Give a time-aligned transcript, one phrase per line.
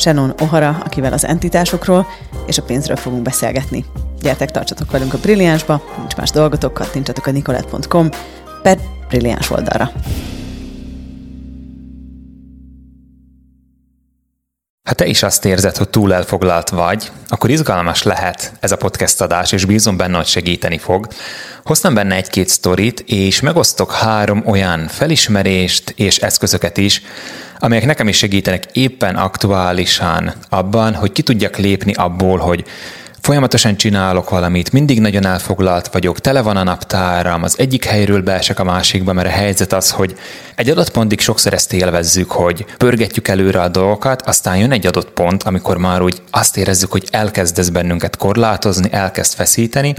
[0.00, 2.06] Shannon O'Hara, akivel az entitásokról
[2.46, 3.84] és a pénzről fogunk beszélgetni.
[4.20, 8.08] Gyertek, tartsatok velünk a Brilliánsba, nincs más dolgotok, kattintsatok a nicolette.com
[8.62, 9.90] per Brilliáns oldalra.
[14.88, 19.20] Ha te is azt érzed, hogy túl elfoglalt vagy, akkor izgalmas lehet ez a podcast
[19.20, 21.06] adás, és bízom benne, hogy segíteni fog.
[21.64, 27.02] Hoztam benne egy-két sztorit, és megosztok három olyan felismerést és eszközöket is,
[27.60, 32.64] amelyek nekem is segítenek éppen aktuálisan abban, hogy ki tudjak lépni abból, hogy
[33.20, 38.58] Folyamatosan csinálok valamit, mindig nagyon elfoglalt vagyok, tele van a naptáram, az egyik helyről beesek
[38.58, 40.18] a másikba, mert a helyzet az, hogy
[40.54, 45.10] egy adott pontig sokszor ezt élvezzük, hogy pörgetjük előre a dolgokat, aztán jön egy adott
[45.10, 49.94] pont, amikor már úgy azt érezzük, hogy elkezd ez bennünket korlátozni, elkezd feszíteni,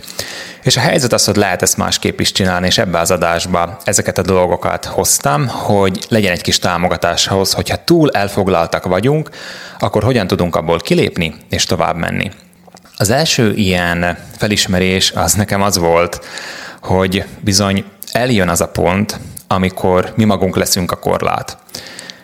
[0.64, 4.18] és a helyzet az, hogy lehet ezt másképp is csinálni, és ebbe az adásba ezeket
[4.18, 9.30] a dolgokat hoztam, hogy legyen egy kis támogatás ahhoz, hogyha túl elfoglaltak vagyunk,
[9.80, 12.32] akkor hogyan tudunk abból kilépni és tovább menni.
[13.02, 16.26] Az első ilyen felismerés az nekem az volt,
[16.82, 21.58] hogy bizony eljön az a pont, amikor mi magunk leszünk a korlát.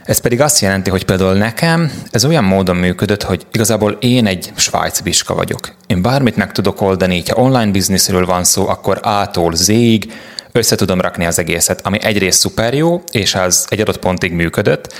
[0.03, 4.51] Ez pedig azt jelenti, hogy például nekem ez olyan módon működött, hogy igazából én egy
[4.55, 5.73] Svájc biska vagyok.
[5.87, 10.13] Én bármit meg tudok oldani, ha online bizniszről van szó, akkor A-tól Z-ig
[10.51, 14.93] össze tudom rakni az egészet, ami egyrészt szuper jó, és az egy adott pontig működött,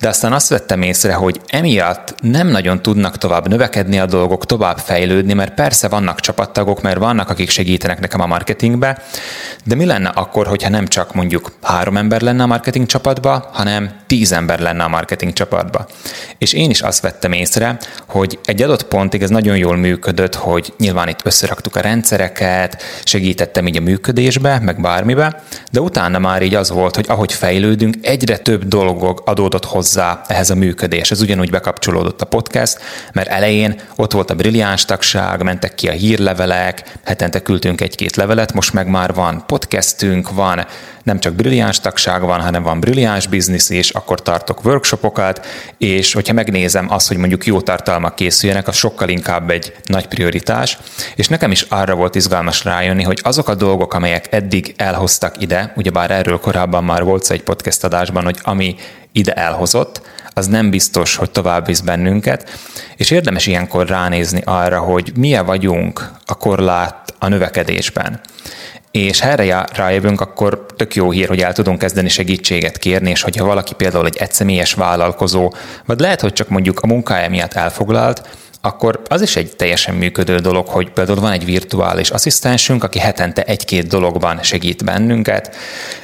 [0.00, 4.78] de aztán azt vettem észre, hogy emiatt nem nagyon tudnak tovább növekedni a dolgok, tovább
[4.78, 9.02] fejlődni, mert persze vannak csapattagok, mert vannak, akik segítenek nekem a marketingbe,
[9.64, 13.90] de mi lenne akkor, hogyha nem csak mondjuk három ember lenne a marketing csapatba, hanem
[14.06, 15.86] tíz ember lenne a marketing csapatba.
[16.38, 17.78] És én is azt vettem észre,
[18.08, 23.66] hogy egy adott pontig ez nagyon jól működött, hogy nyilván itt összeraktuk a rendszereket, segítettem
[23.66, 28.36] így a működésbe, meg bármibe, de utána már így az volt, hogy ahogy fejlődünk, egyre
[28.36, 31.10] több dolgok adódott hozzá ehhez a működés.
[31.10, 32.78] Ez ugyanúgy bekapcsolódott a podcast,
[33.12, 38.52] mert elején ott volt a brilliáns tagság, mentek ki a hírlevelek, hetente küldtünk egy-két levelet,
[38.52, 40.66] most meg már van podcastünk, van
[41.08, 45.46] nem csak brilliáns tagság van, hanem van brilliáns biznisz és akkor tartok workshopokat,
[45.78, 50.78] és hogyha megnézem azt, hogy mondjuk jó tartalmak készüljenek, az sokkal inkább egy nagy prioritás,
[51.14, 55.72] és nekem is arra volt izgalmas rájönni, hogy azok a dolgok, amelyek eddig elhoztak ide,
[55.76, 58.76] ugyebár erről korábban már volt egy podcast adásban, hogy ami
[59.12, 60.00] ide elhozott,
[60.34, 62.50] az nem biztos, hogy tovább visz bennünket,
[62.96, 68.20] és érdemes ilyenkor ránézni arra, hogy milyen vagyunk a korlát a növekedésben.
[68.90, 73.22] És ha erre rájövünk, akkor tök jó hír, hogy el tudunk kezdeni segítséget kérni, és
[73.22, 75.54] hogyha valaki például egy egyszemélyes vállalkozó,
[75.86, 78.28] vagy lehet, hogy csak mondjuk a munkája miatt elfoglalt,
[78.60, 83.42] akkor az is egy teljesen működő dolog, hogy például van egy virtuális asszisztensünk, aki hetente
[83.42, 85.56] egy-két dologban segít bennünket,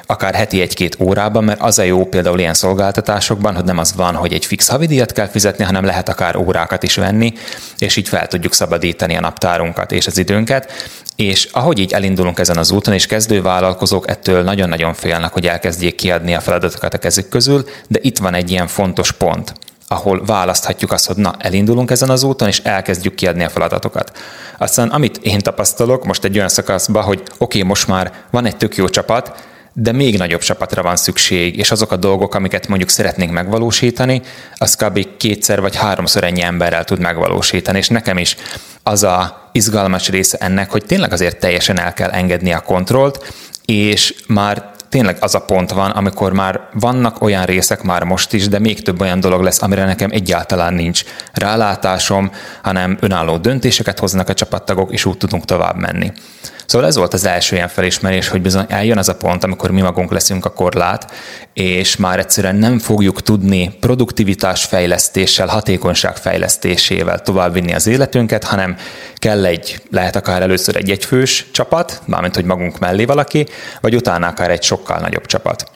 [0.07, 4.15] akár heti egy-két órában, mert az a jó például ilyen szolgáltatásokban, hogy nem az van,
[4.15, 7.33] hogy egy fix havidíjat kell fizetni, hanem lehet akár órákat is venni,
[7.79, 10.73] és így fel tudjuk szabadítani a naptárunkat és az időnket.
[11.17, 16.35] És ahogy így elindulunk ezen az úton, és kezdővállalkozók ettől nagyon-nagyon félnek, hogy elkezdjék kiadni
[16.35, 19.53] a feladatokat a kezük közül, de itt van egy ilyen fontos pont
[19.95, 24.19] ahol választhatjuk azt, hogy na, elindulunk ezen az úton, és elkezdjük kiadni a feladatokat.
[24.59, 28.57] Aztán amit én tapasztalok most egy olyan szakaszban, hogy oké, okay, most már van egy
[28.57, 29.33] tök jó csapat,
[29.77, 34.23] de még nagyobb csapatra van szükség, és azok a dolgok, amiket mondjuk szeretnénk megvalósítani,
[34.55, 35.07] az kb.
[35.17, 38.37] kétszer vagy háromszor ennyi emberrel tud megvalósítani, és nekem is
[38.83, 43.33] az a izgalmas része ennek, hogy tényleg azért teljesen el kell engedni a kontrollt,
[43.65, 48.49] és már tényleg az a pont van, amikor már vannak olyan részek már most is,
[48.49, 52.31] de még több olyan dolog lesz, amire nekem egyáltalán nincs rálátásom,
[52.63, 56.13] hanem önálló döntéseket hoznak a csapattagok, és úgy tudunk tovább menni.
[56.67, 59.81] Szóval ez volt az első ilyen felismerés, hogy bizony eljön az a pont, amikor mi
[59.81, 61.13] magunk leszünk a korlát,
[61.53, 68.77] és már egyszerűen nem fogjuk tudni produktivitás fejlesztéssel, hatékonyság fejlesztésével továbbvinni az életünket, hanem
[69.15, 73.47] kell egy, lehet akár először egy egyfős csapat, mármint hogy magunk mellé valaki,
[73.81, 75.71] vagy utána akár egy sokkal nagyobb csapat.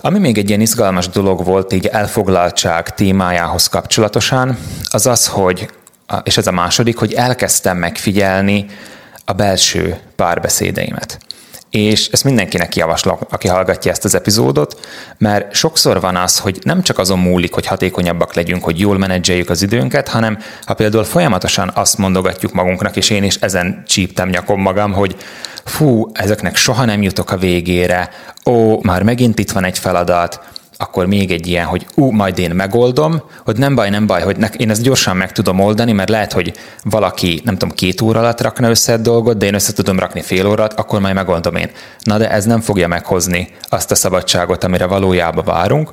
[0.00, 4.58] Ami még egy ilyen izgalmas dolog volt így elfoglaltság témájához kapcsolatosan,
[4.90, 5.70] az az, hogy,
[6.22, 8.66] és ez a második, hogy elkezdtem megfigyelni
[9.28, 11.18] a belső párbeszédeimet.
[11.70, 14.86] És ezt mindenkinek javaslom, aki hallgatja ezt az epizódot,
[15.18, 19.50] mert sokszor van az, hogy nem csak azon múlik, hogy hatékonyabbak legyünk, hogy jól menedzseljük
[19.50, 24.60] az időnket, hanem ha például folyamatosan azt mondogatjuk magunknak, és én is ezen csíptem nyakom
[24.60, 25.16] magam, hogy
[25.64, 28.10] fú, ezeknek soha nem jutok a végére,
[28.44, 30.40] ó, már megint itt van egy feladat,
[30.78, 34.36] akkor még egy ilyen, hogy ú, majd én megoldom, hogy nem baj, nem baj, hogy
[34.36, 36.52] ne, én ezt gyorsan meg tudom oldani, mert lehet, hogy
[36.82, 40.20] valaki, nem tudom, két óra alatt rakna össze egy dolgot, de én össze tudom rakni
[40.20, 41.70] fél órát, akkor majd megoldom én.
[42.02, 45.90] Na de ez nem fogja meghozni azt a szabadságot, amire valójában várunk,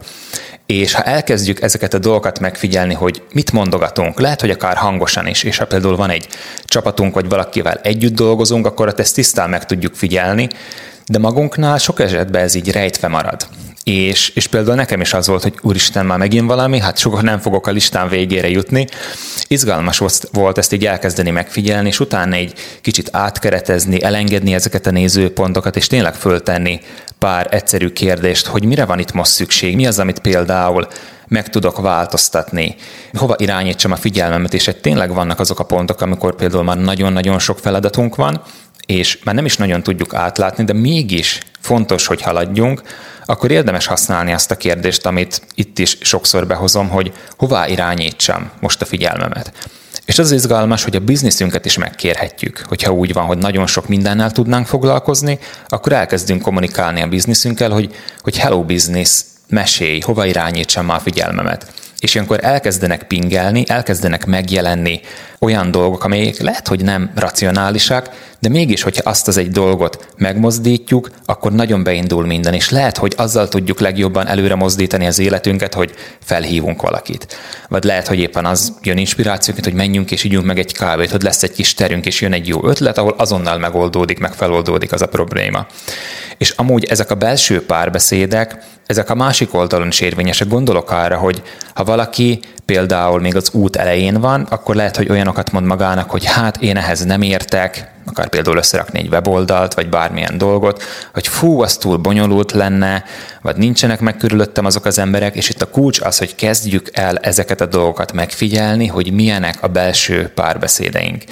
[0.66, 5.44] és ha elkezdjük ezeket a dolgokat megfigyelni, hogy mit mondogatunk, lehet, hogy akár hangosan is,
[5.44, 6.28] és ha például van egy
[6.66, 10.48] csapatunk, vagy valakivel együtt dolgozunk, akkor ezt tisztán meg tudjuk figyelni,
[11.06, 13.48] de magunknál sok esetben ez így rejtve marad.
[13.84, 17.40] És, és például nekem is az volt, hogy úristen, már megint valami, hát soha nem
[17.40, 18.88] fogok a listán végére jutni.
[19.48, 20.02] Izgalmas
[20.32, 25.88] volt ezt így elkezdeni megfigyelni, és utána egy kicsit átkeretezni, elengedni ezeket a nézőpontokat, és
[25.88, 26.80] tényleg föltenni
[27.24, 30.88] pár egyszerű kérdést, hogy mire van itt most szükség, mi az, amit például
[31.28, 32.76] meg tudok változtatni,
[33.14, 37.40] hova irányítsam a figyelmemet, és egy tényleg vannak azok a pontok, amikor például már nagyon-nagyon
[37.40, 38.42] sok feladatunk van,
[38.86, 42.82] és már nem is nagyon tudjuk átlátni, de mégis fontos, hogy haladjunk,
[43.26, 48.82] akkor érdemes használni azt a kérdést, amit itt is sokszor behozom, hogy hová irányítsam most
[48.82, 49.70] a figyelmemet.
[50.06, 52.64] És az izgalmas, hogy a bizniszünket is megkérhetjük.
[52.68, 57.96] Hogyha úgy van, hogy nagyon sok mindennel tudnánk foglalkozni, akkor elkezdünk kommunikálni a bizniszünkkel, hogy,
[58.22, 61.74] hogy hello business, mesélj, hova irányítsam a figyelmemet
[62.04, 65.02] és ilyenkor elkezdenek pingelni, elkezdenek megjelenni
[65.40, 68.10] olyan dolgok, amelyek lehet, hogy nem racionálisak,
[68.44, 73.14] de mégis, hogyha azt az egy dolgot megmozdítjuk, akkor nagyon beindul minden, és lehet, hogy
[73.18, 75.94] azzal tudjuk legjobban előre mozdítani az életünket, hogy
[76.24, 77.38] felhívunk valakit.
[77.70, 81.22] Vagy lehet, hogy éppen az jön inspirációként, hogy menjünk és ígyunk meg egy kávét, hogy
[81.22, 85.02] lesz egy kis terünk, és jön egy jó ötlet, ahol azonnal megoldódik, meg feloldódik az
[85.02, 85.66] a probléma.
[86.38, 90.48] És amúgy ezek a belső párbeszédek, ezek a másik oldalon is érvényesek.
[90.48, 91.42] Gondolok arra, hogy
[91.74, 96.26] ha valaki például még az út elején van, akkor lehet, hogy olyanokat mond magának, hogy
[96.26, 100.84] hát én ehhez nem értek, akár például összerakni egy weboldalt, vagy bármilyen dolgot,
[101.14, 103.04] hogy fú, az túl bonyolult lenne,
[103.42, 107.18] vagy nincsenek meg körülöttem azok az emberek, és itt a kulcs az, hogy kezdjük el
[107.18, 111.24] ezeket a dolgokat megfigyelni, hogy milyenek a belső párbeszédeink.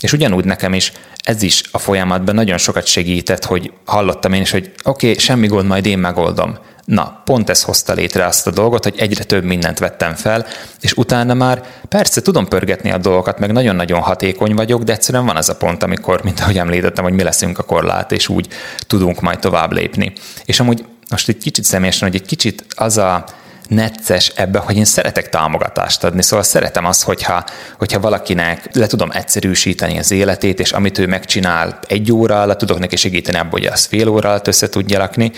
[0.00, 0.92] És ugyanúgy nekem is
[1.26, 5.46] ez is a folyamatban nagyon sokat segített, hogy hallottam én is, hogy oké, okay, semmi
[5.46, 6.58] gond, majd én megoldom.
[6.86, 10.46] Na, pont ez hozta létre azt a dolgot, hogy egyre több mindent vettem fel,
[10.80, 15.36] és utána már persze tudom pörgetni a dolgokat, meg nagyon-nagyon hatékony vagyok, de egyszerűen van
[15.36, 18.48] az a pont, amikor, mint ahogy említettem, hogy mi leszünk a korlát, és úgy
[18.86, 20.12] tudunk majd tovább lépni.
[20.44, 23.24] És amúgy most egy kicsit személyesen, hogy egy kicsit az a
[23.68, 27.44] necces ebben, hogy én szeretek támogatást adni, szóval szeretem azt, hogyha,
[27.78, 32.78] hogyha valakinek le tudom egyszerűsíteni az életét, és amit ő megcsinál egy óra alatt, tudok
[32.78, 35.32] neki segíteni abban, hogy az fél óra alatt össze tudja lakni.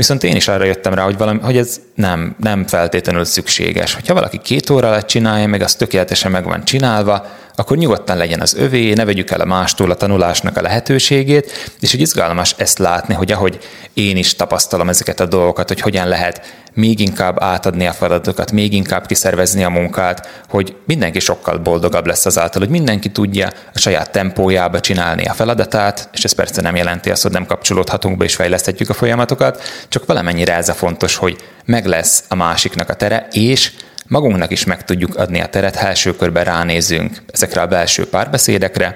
[0.00, 3.94] Viszont én is arra jöttem rá, hogy, valami, hogy ez nem, nem feltétlenül szükséges.
[3.94, 8.40] Hogyha valaki két óra alatt csinálja, meg az tökéletesen meg van csinálva, akkor nyugodtan legyen
[8.40, 12.78] az övé, ne vegyük el a mástól a tanulásnak a lehetőségét, és hogy izgalmas ezt
[12.78, 13.58] látni, hogy ahogy
[13.94, 16.40] én is tapasztalom ezeket a dolgokat, hogy hogyan lehet
[16.74, 22.26] még inkább átadni a feladatokat, még inkább kiszervezni a munkát, hogy mindenki sokkal boldogabb lesz
[22.26, 27.10] azáltal, hogy mindenki tudja a saját tempójába csinálni a feladatát, és ez persze nem jelenti
[27.10, 31.36] azt, hogy nem kapcsolódhatunk be és fejleszthetjük a folyamatokat, csak valamennyire ez a fontos, hogy
[31.64, 33.72] meg lesz a másiknak a tere, és
[34.06, 38.94] magunknak is meg tudjuk adni a teret, ha első körben ránézünk ezekre a belső párbeszédekre,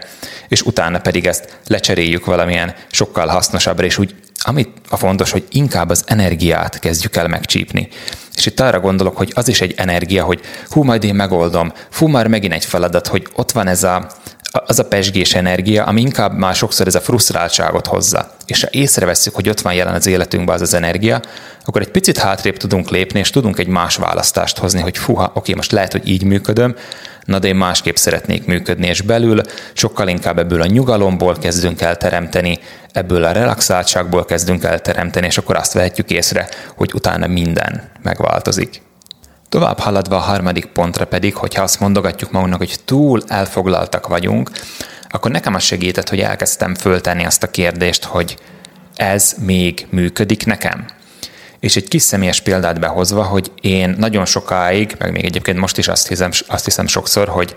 [0.48, 4.14] és utána pedig ezt lecseréljük valamilyen sokkal hasznosabbra, és úgy
[4.46, 7.88] amit a fontos, hogy inkább az energiát kezdjük el megcsípni.
[8.36, 12.06] És itt arra gondolok, hogy az is egy energia, hogy hú, majd én megoldom, fú,
[12.06, 14.06] már megint egy feladat, hogy ott van ez a,
[14.52, 18.33] az a pesgés energia, ami inkább már sokszor ez a frusztráltságot hozza.
[18.46, 21.20] És ha észreveszünk, hogy ott van jelen az életünkben az az energia,
[21.64, 25.54] akkor egy picit hátrébb tudunk lépni, és tudunk egy más választást hozni, hogy fuha, oké,
[25.54, 26.74] most lehet, hogy így működöm,
[27.24, 29.40] na de én másképp szeretnék működni, és belül
[29.72, 32.58] sokkal inkább ebből a nyugalomból kezdünk el teremteni,
[32.92, 38.82] ebből a relaxáltságból kezdünk el teremteni, és akkor azt vehetjük észre, hogy utána minden megváltozik.
[39.48, 44.50] Tovább haladva a harmadik pontra pedig, hogyha azt mondogatjuk magunknak, hogy túl elfoglaltak vagyunk,
[45.14, 48.36] akkor nekem az segített, hogy elkezdtem föltenni azt a kérdést, hogy
[48.94, 50.86] ez még működik nekem?
[51.60, 55.88] És egy kis személyes példát behozva, hogy én nagyon sokáig, meg még egyébként most is
[55.88, 57.54] azt hiszem, azt hiszem sokszor, hogy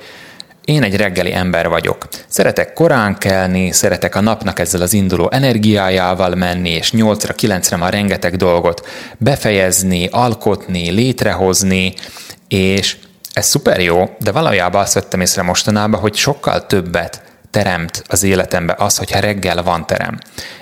[0.65, 2.07] én egy reggeli ember vagyok.
[2.27, 7.93] Szeretek korán kelni, szeretek a napnak ezzel az induló energiájával menni, és 8-ra, 9-re már
[7.93, 8.87] rengeteg dolgot
[9.17, 11.93] befejezni, alkotni, létrehozni,
[12.47, 12.97] és
[13.33, 18.75] ez szuper jó, de valójában azt vettem észre mostanában, hogy sokkal többet teremt az életembe
[18.77, 20.17] az, hogyha reggel van terem.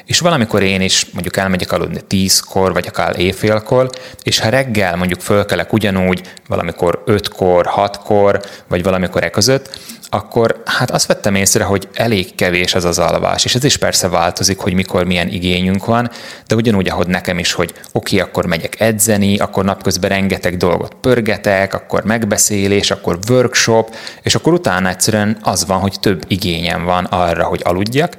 [0.06, 3.90] És valamikor én is mondjuk elmegyek aludni tízkor, vagy akár éjfélkor,
[4.24, 9.80] és ha reggel mondjuk fölkelek ugyanúgy, valamikor ötkor, hatkor, vagy valamikor e között,
[10.16, 14.08] akkor hát azt vettem észre, hogy elég kevés az az alvás, és ez is persze
[14.08, 16.10] változik, hogy mikor milyen igényünk van,
[16.48, 20.94] de ugyanúgy, ahogy nekem is, hogy oké, okay, akkor megyek edzeni, akkor napközben rengeteg dolgot
[21.02, 27.04] pörgetek, akkor megbeszélés, akkor workshop, és akkor utána egyszerűen az van, hogy több igényem van
[27.04, 28.14] arra, hogy aludjak,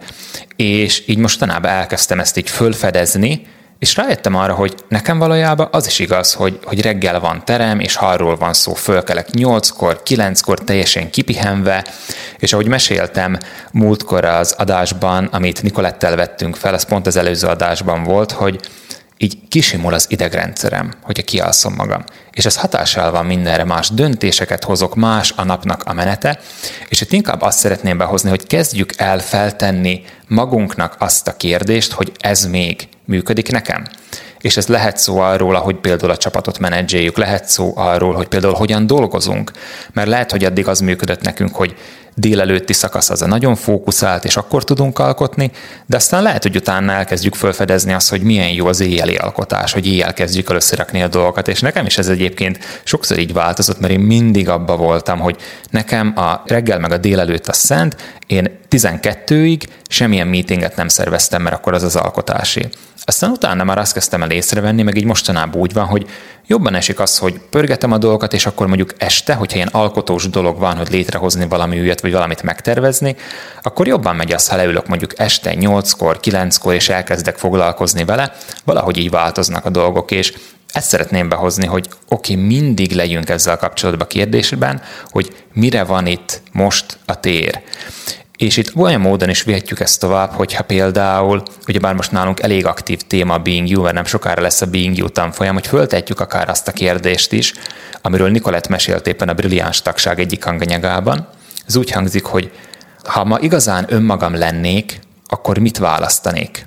[0.56, 3.46] és így mostanában elkezdtem ezt így fölfedezni,
[3.78, 7.96] és rájöttem arra, hogy nekem valójában az is igaz, hogy, hogy reggel van terem, és
[7.96, 11.84] arról van szó, fölkelek nyolckor, kilenckor teljesen kipihenve,
[12.38, 13.38] és ahogy meséltem
[13.72, 18.60] múltkor az adásban, amit Nikolettel vettünk fel, az pont az előző adásban volt, hogy
[19.16, 22.04] így kisimul az idegrendszerem, hogyha kialszom magam.
[22.36, 26.40] És ez hatással van mindenre, más döntéseket hozok, más a napnak a menete,
[26.88, 32.12] és itt inkább azt szeretném behozni, hogy kezdjük el feltenni magunknak azt a kérdést, hogy
[32.18, 33.84] ez még működik nekem.
[34.38, 38.54] És ez lehet szó arról, hogy például a csapatot menedzseljük, lehet szó arról, hogy például
[38.54, 39.50] hogyan dolgozunk,
[39.92, 41.76] mert lehet, hogy addig az működött nekünk, hogy
[42.18, 45.50] délelőtti szakasz az a nagyon fókuszált, és akkor tudunk alkotni,
[45.86, 49.86] de aztán lehet, hogy utána elkezdjük felfedezni azt, hogy milyen jó az éjjeli alkotás, hogy
[49.86, 53.92] éjjel kezdjük el összerakni a dolgokat, és nekem is ez egyébként sokszor így változott, mert
[53.92, 55.36] én mindig abba voltam, hogy
[55.70, 57.96] nekem a reggel meg a délelőtt a szent,
[58.26, 62.68] én 12-ig semmilyen meetinget nem szerveztem, mert akkor az az alkotási.
[63.08, 66.06] Aztán utána már azt kezdtem el észrevenni, meg így mostanában úgy van, hogy
[66.46, 70.58] jobban esik az, hogy pörgetem a dolgokat, és akkor mondjuk este, hogyha ilyen alkotós dolog
[70.58, 73.16] van, hogy létrehozni valami ügyet, vagy valamit megtervezni,
[73.62, 78.32] akkor jobban megy az, ha leülök mondjuk este 8-kor, 9-kor, és elkezdek foglalkozni vele,
[78.64, 80.32] valahogy így változnak a dolgok, és
[80.72, 86.40] ezt szeretném behozni, hogy oké, okay, mindig legyünk ezzel kapcsolatban kérdésben, hogy mire van itt
[86.52, 87.60] most a tér.
[88.36, 93.00] És itt olyan módon is vihetjük ezt tovább, hogyha például, ugyebár most nálunk elég aktív
[93.00, 96.48] téma a Being You, mert nem sokára lesz a Being You tanfolyam, hogy föltetjük akár
[96.48, 97.52] azt a kérdést is,
[98.02, 101.28] amiről Nikolett mesélt éppen a Brilliáns tagság egyik hanganyagában.
[101.66, 102.50] Ez úgy hangzik, hogy
[103.04, 106.64] ha ma igazán önmagam lennék, akkor mit választanék?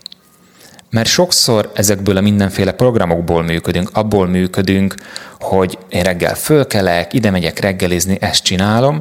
[0.89, 4.95] Mert sokszor ezekből a mindenféle programokból működünk, abból működünk,
[5.39, 8.97] hogy én reggel fölkelek, ide megyek reggelizni, ezt csinálom,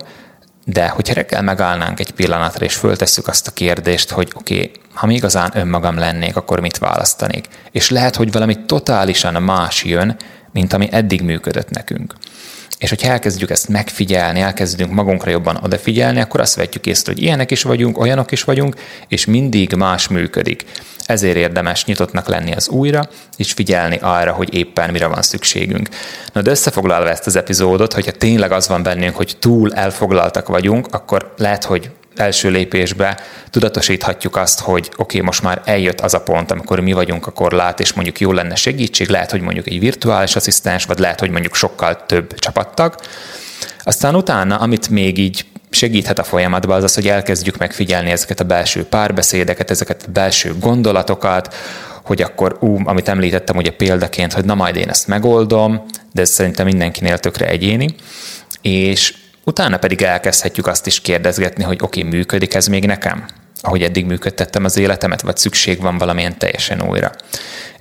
[0.65, 5.07] de hogyha reggel megállnánk egy pillanatra, és föltesszük azt a kérdést, hogy oké, okay, ha
[5.07, 7.49] mi igazán önmagam lennék, akkor mit választanék?
[7.71, 10.17] És lehet, hogy valami totálisan más jön,
[10.53, 12.15] mint ami eddig működött nekünk.
[12.79, 17.51] És hogyha elkezdjük ezt megfigyelni, elkezdünk magunkra jobban odafigyelni, akkor azt vetjük észre, hogy ilyenek
[17.51, 18.77] is vagyunk, olyanok is vagyunk,
[19.09, 20.65] és mindig más működik.
[21.05, 25.89] Ezért érdemes nyitottnak lenni az újra, és figyelni arra, hogy éppen mire van szükségünk.
[26.33, 30.87] Na de összefoglalva ezt az epizódot, hogyha tényleg az van bennünk, hogy túl elfoglaltak vagyunk,
[30.91, 33.21] akkor lehet, hogy első lépésbe
[33.51, 37.31] tudatosíthatjuk azt, hogy oké, okay, most már eljött az a pont, amikor mi vagyunk a
[37.31, 41.31] korlát, és mondjuk jó lenne segítség, lehet, hogy mondjuk egy virtuális asszisztens, vagy lehet, hogy
[41.31, 42.95] mondjuk sokkal több csapattag.
[43.83, 48.45] Aztán utána, amit még így segíthet a folyamatban, az az, hogy elkezdjük megfigyelni ezeket a
[48.45, 51.55] belső párbeszédeket, ezeket a belső gondolatokat,
[52.05, 56.31] hogy akkor, ú, amit említettem ugye példaként, hogy na majd én ezt megoldom, de ez
[56.31, 57.95] szerintem mindenkinél tökre egyéni,
[58.63, 59.15] és
[59.49, 63.27] utána pedig elkezdhetjük azt is kérdezgetni, hogy oké, okay, működik ez még nekem?
[63.61, 67.11] ahogy eddig működtettem az életemet, vagy szükség van valamilyen teljesen újra.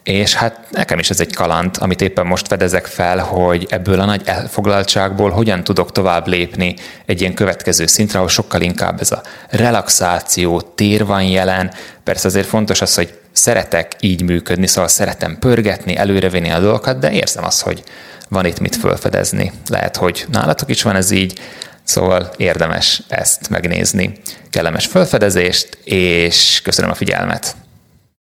[0.04, 4.06] És hát nekem is ez egy kaland, amit éppen most fedezek fel, hogy ebből a
[4.06, 9.22] nagy elfoglaltságból hogyan tudok tovább lépni egy ilyen következő szintre, ahol sokkal inkább ez a
[9.50, 11.72] relaxáció, tér van jelen.
[12.04, 17.12] Persze azért fontos az, hogy szeretek így működni, szóval szeretem pörgetni, előrevinni a dolgokat, de
[17.12, 17.84] érzem azt, hogy
[18.28, 19.52] van itt mit felfedezni.
[19.70, 21.40] Lehet, hogy nálatok is van ez így,
[21.88, 24.12] Szóval érdemes ezt megnézni.
[24.50, 27.56] Kellemes felfedezést, és köszönöm a figyelmet!